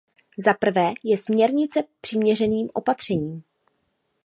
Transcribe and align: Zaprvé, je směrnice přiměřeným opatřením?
Zaprvé, 0.37 0.93
je 1.11 1.17
směrnice 1.17 1.79
přiměřeným 2.01 2.69
opatřením? 2.73 3.43